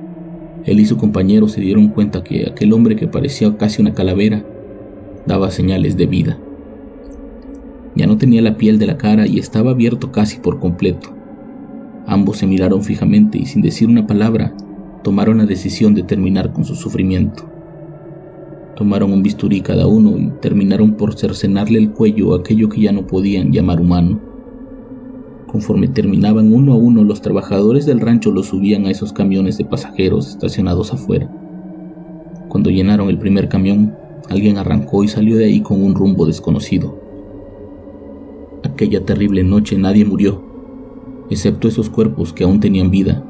él 0.64 0.80
y 0.80 0.86
su 0.86 0.96
compañero 0.96 1.48
se 1.48 1.60
dieron 1.60 1.88
cuenta 1.88 2.22
que 2.22 2.46
aquel 2.46 2.72
hombre 2.72 2.96
que 2.96 3.08
parecía 3.08 3.56
casi 3.56 3.80
una 3.80 3.94
calavera 3.94 4.44
daba 5.26 5.50
señales 5.50 5.96
de 5.96 6.06
vida. 6.06 6.38
Ya 7.94 8.06
no 8.06 8.18
tenía 8.18 8.42
la 8.42 8.56
piel 8.56 8.78
de 8.78 8.86
la 8.86 8.96
cara 8.96 9.26
y 9.26 9.38
estaba 9.38 9.70
abierto 9.70 10.12
casi 10.12 10.38
por 10.38 10.60
completo. 10.60 11.10
Ambos 12.06 12.38
se 12.38 12.46
miraron 12.46 12.82
fijamente 12.82 13.38
y 13.38 13.46
sin 13.46 13.60
decir 13.62 13.88
una 13.88 14.06
palabra 14.06 14.54
tomaron 15.02 15.38
la 15.38 15.46
decisión 15.46 15.94
de 15.94 16.02
terminar 16.02 16.52
con 16.52 16.64
su 16.64 16.74
sufrimiento. 16.74 17.50
Tomaron 18.76 19.12
un 19.12 19.22
bisturí 19.22 19.60
cada 19.60 19.86
uno 19.86 20.16
y 20.16 20.30
terminaron 20.40 20.94
por 20.94 21.18
cercenarle 21.18 21.78
el 21.78 21.90
cuello 21.90 22.34
a 22.34 22.38
aquello 22.38 22.68
que 22.68 22.82
ya 22.82 22.92
no 22.92 23.06
podían 23.06 23.52
llamar 23.52 23.80
humano. 23.80 24.27
Conforme 25.48 25.88
terminaban 25.88 26.52
uno 26.52 26.74
a 26.74 26.76
uno, 26.76 27.04
los 27.04 27.22
trabajadores 27.22 27.86
del 27.86 28.00
rancho 28.00 28.30
los 28.30 28.48
subían 28.48 28.84
a 28.84 28.90
esos 28.90 29.14
camiones 29.14 29.56
de 29.56 29.64
pasajeros 29.64 30.28
estacionados 30.28 30.92
afuera. 30.92 31.26
Cuando 32.48 32.68
llenaron 32.68 33.08
el 33.08 33.18
primer 33.18 33.48
camión, 33.48 33.94
alguien 34.28 34.58
arrancó 34.58 35.04
y 35.04 35.08
salió 35.08 35.38
de 35.38 35.46
ahí 35.46 35.62
con 35.62 35.82
un 35.82 35.94
rumbo 35.94 36.26
desconocido. 36.26 36.98
Aquella 38.62 39.06
terrible 39.06 39.42
noche 39.42 39.78
nadie 39.78 40.04
murió, 40.04 40.44
excepto 41.30 41.66
esos 41.66 41.88
cuerpos 41.88 42.34
que 42.34 42.44
aún 42.44 42.60
tenían 42.60 42.90
vida 42.90 43.24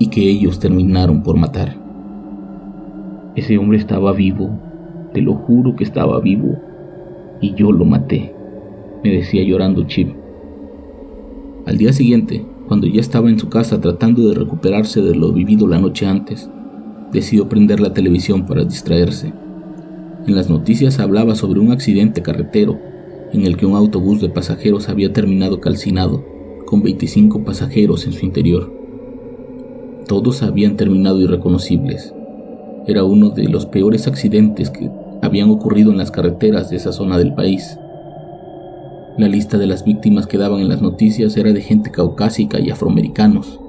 y 0.00 0.08
que 0.08 0.28
ellos 0.28 0.58
terminaron 0.58 1.22
por 1.22 1.36
matar. 1.36 1.80
Ese 3.36 3.58
hombre 3.58 3.78
estaba 3.78 4.12
vivo, 4.12 4.50
te 5.12 5.20
lo 5.20 5.34
juro 5.34 5.76
que 5.76 5.84
estaba 5.84 6.18
vivo, 6.18 6.58
y 7.40 7.54
yo 7.54 7.70
lo 7.70 7.84
maté, 7.84 8.34
me 9.04 9.10
decía 9.10 9.44
llorando 9.44 9.84
Chip. 9.84 10.23
Al 11.66 11.78
día 11.78 11.92
siguiente, 11.92 12.44
cuando 12.68 12.86
ya 12.86 13.00
estaba 13.00 13.30
en 13.30 13.38
su 13.38 13.48
casa 13.48 13.80
tratando 13.80 14.28
de 14.28 14.34
recuperarse 14.34 15.00
de 15.00 15.14
lo 15.14 15.32
vivido 15.32 15.66
la 15.66 15.78
noche 15.78 16.06
antes, 16.06 16.50
decidió 17.10 17.48
prender 17.48 17.80
la 17.80 17.94
televisión 17.94 18.44
para 18.44 18.64
distraerse. 18.64 19.32
En 20.26 20.34
las 20.34 20.50
noticias 20.50 21.00
hablaba 21.00 21.34
sobre 21.34 21.60
un 21.60 21.72
accidente 21.72 22.22
carretero 22.22 22.78
en 23.32 23.46
el 23.46 23.56
que 23.56 23.66
un 23.66 23.76
autobús 23.76 24.20
de 24.20 24.28
pasajeros 24.28 24.88
había 24.88 25.12
terminado 25.12 25.60
calcinado 25.60 26.24
con 26.66 26.82
25 26.82 27.44
pasajeros 27.44 28.06
en 28.06 28.12
su 28.12 28.26
interior. 28.26 28.72
Todos 30.06 30.42
habían 30.42 30.76
terminado 30.76 31.20
irreconocibles. 31.20 32.14
Era 32.86 33.04
uno 33.04 33.30
de 33.30 33.48
los 33.48 33.64
peores 33.64 34.06
accidentes 34.06 34.70
que 34.70 34.90
habían 35.22 35.50
ocurrido 35.50 35.90
en 35.90 35.96
las 35.96 36.10
carreteras 36.10 36.68
de 36.68 36.76
esa 36.76 36.92
zona 36.92 37.16
del 37.16 37.34
país. 37.34 37.78
La 39.16 39.28
lista 39.28 39.58
de 39.58 39.68
las 39.68 39.84
víctimas 39.84 40.26
que 40.26 40.38
daban 40.38 40.60
en 40.60 40.68
las 40.68 40.82
noticias 40.82 41.36
era 41.36 41.52
de 41.52 41.60
gente 41.60 41.92
caucásica 41.92 42.58
y 42.58 42.70
afroamericanos, 42.70 43.60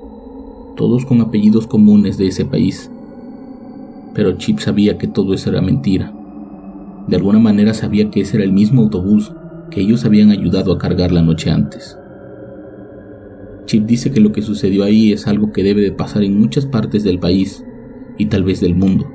todos 0.76 1.06
con 1.06 1.22
apellidos 1.22 1.68
comunes 1.68 2.18
de 2.18 2.26
ese 2.26 2.46
país. 2.46 2.90
Pero 4.16 4.38
Chip 4.40 4.58
sabía 4.58 4.98
que 4.98 5.08
todo 5.08 5.36
eso 5.36 5.52
era 5.52 5.62
mentira. 5.62 6.12
De 7.08 7.18
alguna 7.18 7.38
manera 7.38 7.76
sabía 7.76 8.10
que 8.10 8.22
ese 8.22 8.38
era 8.38 8.44
el 8.44 8.54
mismo 8.54 8.82
autobús 8.82 9.34
que 9.70 9.82
ellos 9.82 10.04
habían 10.04 10.32
ayudado 10.32 10.74
a 10.74 10.80
cargar 10.80 11.12
la 11.12 11.22
noche 11.22 11.52
antes. 11.52 11.96
Chip 13.68 13.86
dice 13.86 14.10
que 14.10 14.22
lo 14.22 14.32
que 14.32 14.42
sucedió 14.42 14.84
ahí 14.84 15.12
es 15.12 15.28
algo 15.28 15.52
que 15.52 15.62
debe 15.62 15.82
de 15.82 15.92
pasar 15.92 16.24
en 16.24 16.40
muchas 16.40 16.66
partes 16.66 17.04
del 17.04 17.20
país 17.20 17.64
y 18.18 18.26
tal 18.28 18.44
vez 18.44 18.62
del 18.62 18.74
mundo, 18.74 19.12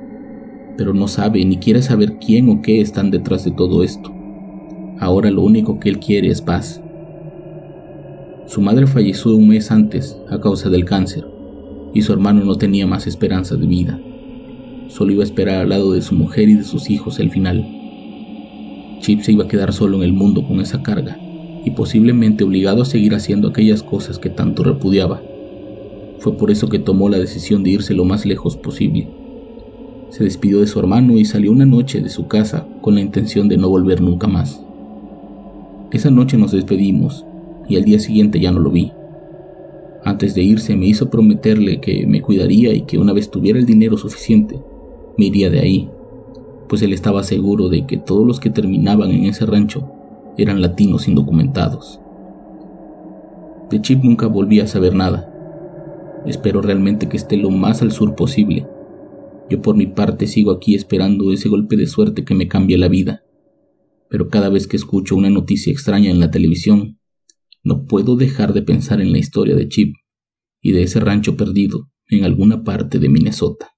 pero 0.77 0.95
no 0.95 1.09
sabe 1.09 1.45
ni 1.45 1.57
quiere 1.57 1.83
saber 1.83 2.19
quién 2.25 2.49
o 2.51 2.63
qué 2.63 2.81
están 2.81 3.11
detrás 3.11 3.45
de 3.45 3.51
todo 3.51 3.83
esto. 3.83 4.20
Ahora 5.01 5.31
lo 5.31 5.41
único 5.41 5.81
que 5.81 5.89
él 5.89 5.99
quiere 5.99 6.29
es 6.29 6.43
paz. 6.43 6.83
Su 8.47 8.61
madre 8.61 8.87
falleció 8.87 9.35
un 9.35 9.49
mes 9.49 9.71
antes 9.71 10.19
a 10.29 10.39
causa 10.39 10.69
del 10.69 10.85
cáncer 10.85 11.27
y 11.95 12.03
su 12.03 12.13
hermano 12.13 12.45
no 12.45 12.57
tenía 12.57 12.87
más 12.87 13.07
esperanza 13.07 13.57
de 13.57 13.67
vida. 13.67 13.99
Solo 14.89 15.13
iba 15.13 15.23
a 15.23 15.25
esperar 15.25 15.63
al 15.63 15.71
lado 15.71 15.93
de 15.93 16.03
su 16.03 16.15
mujer 16.15 16.51
y 16.51 16.55
de 16.55 16.65
sus 16.65 16.91
hijos 16.91 17.19
el 17.19 17.31
final. 17.31 17.67
Chip 19.01 19.23
se 19.23 19.33
iba 19.33 19.45
a 19.45 19.49
quedar 19.49 19.73
solo 19.73 19.97
en 19.97 20.03
el 20.03 20.13
mundo 20.13 20.47
con 20.47 20.61
esa 20.61 20.83
carga 20.83 21.19
y 21.65 21.71
posiblemente 21.71 22.45
obligado 22.45 22.83
a 22.83 22.85
seguir 22.85 23.15
haciendo 23.15 23.49
aquellas 23.49 23.83
cosas 23.83 24.19
que 24.19 24.29
tanto 24.29 24.65
repudiaba. 24.65 25.23
Fue 26.19 26.37
por 26.37 26.51
eso 26.51 26.69
que 26.69 26.79
tomó 26.79 27.09
la 27.09 27.19
decisión 27.19 27.63
de 27.63 27.71
irse 27.71 27.95
lo 27.95 28.05
más 28.05 28.27
lejos 28.27 28.59
posible. 28.59 29.09
Se 30.11 30.25
despidió 30.25 30.61
de 30.61 30.67
su 30.67 30.79
hermano 30.79 31.17
y 31.17 31.25
salió 31.25 31.53
una 31.53 31.65
noche 31.65 32.03
de 32.03 32.11
su 32.11 32.29
casa 32.29 32.67
con 32.83 32.97
la 32.97 33.01
intención 33.01 33.49
de 33.49 33.57
no 33.57 33.71
volver 33.71 34.03
nunca 34.03 34.27
más. 34.27 34.63
Esa 35.93 36.11
noche 36.11 36.37
nos 36.37 36.53
despedimos 36.53 37.27
y 37.69 37.77
al 37.77 37.85
día 37.85 37.99
siguiente 37.99 38.39
ya 38.39 38.53
no 38.53 38.61
lo 38.61 38.71
vi. 38.71 38.93
Antes 40.05 40.35
de 40.35 40.43
irse 40.43 40.77
me 40.77 40.87
hizo 40.87 41.11
prometerle 41.11 41.81
que 41.81 42.07
me 42.07 42.23
cuidaría 42.23 42.73
y 42.73 42.83
que 42.83 42.99
una 42.99 43.13
vez 43.13 43.31
tuviera 43.31 43.59
el 43.59 43.67
dinero 43.67 43.97
suficiente, 43.97 44.61
me 45.19 45.27
iría 45.27 45.51
de 45.51 45.61
ahí, 45.61 45.91
pues 46.69 46.83
él 46.83 46.93
estaba 46.93 47.25
seguro 47.25 47.69
de 47.69 47.87
que 47.87 47.97
todos 47.97 48.25
los 48.25 48.39
que 48.39 48.51
terminaban 48.51 49.11
en 49.11 49.25
ese 49.25 49.45
rancho 49.45 49.91
eran 50.39 50.63
latinos 50.63 51.09
indocumentados. 51.09 52.01
De 53.69 53.81
Chip 53.81 54.05
nunca 54.05 54.29
volví 54.29 54.61
a 54.61 54.69
saber 54.69 54.95
nada. 54.95 55.33
Espero 56.25 56.63
realmente 56.63 57.09
que 57.09 57.17
esté 57.17 57.37
lo 57.37 57.51
más 57.51 57.83
al 57.83 57.91
sur 57.91 58.15
posible. 58.15 58.67
Yo 59.49 59.61
por 59.61 59.77
mi 59.77 59.87
parte 59.87 60.29
sigo 60.29 60.53
aquí 60.53 60.77
esperando 60.77 61.33
ese 61.33 61.49
golpe 61.49 61.77
de 61.77 61.89
suerte 61.89 62.25
que 62.25 62.35
me 62.35 62.47
cambie 62.47 62.79
la 62.79 62.89
vida. 62.89 63.23
Pero 64.11 64.29
cada 64.29 64.51
vez 64.51 64.67
que 64.67 64.77
escucho 64.77 65.15
una 65.15 65.31
noticia 65.31 65.73
extraña 65.73 66.11
en 66.11 66.19
la 66.19 66.33
televisión, 66.33 66.99
no 67.63 67.87
puedo 67.87 68.17
dejar 68.17 68.53
de 68.53 68.63
pensar 68.63 69.01
en 69.01 69.13
la 69.13 69.19
historia 69.19 69.55
de 69.55 69.69
Chip 69.69 69.95
y 70.61 70.73
de 70.73 70.83
ese 70.83 70.99
rancho 70.99 71.37
perdido 71.37 71.89
en 72.09 72.25
alguna 72.25 72.65
parte 72.65 72.99
de 72.99 73.09
Minnesota. 73.09 73.71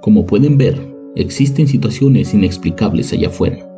Como 0.00 0.26
pueden 0.26 0.56
ver, 0.56 0.94
existen 1.16 1.66
situaciones 1.66 2.32
inexplicables 2.32 3.12
allá 3.12 3.26
afuera, 3.26 3.68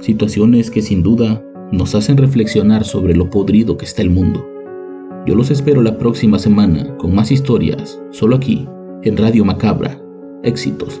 situaciones 0.00 0.70
que 0.70 0.82
sin 0.82 1.02
duda 1.02 1.42
nos 1.72 1.94
hacen 1.94 2.18
reflexionar 2.18 2.84
sobre 2.84 3.14
lo 3.14 3.30
podrido 3.30 3.78
que 3.78 3.86
está 3.86 4.02
el 4.02 4.10
mundo. 4.10 4.46
Yo 5.26 5.34
los 5.34 5.50
espero 5.50 5.80
la 5.80 5.96
próxima 5.96 6.38
semana 6.38 6.94
con 6.98 7.14
más 7.14 7.30
historias, 7.30 8.02
solo 8.10 8.36
aquí, 8.36 8.68
en 9.02 9.16
Radio 9.16 9.46
Macabra, 9.46 9.98
éxitos 10.42 11.00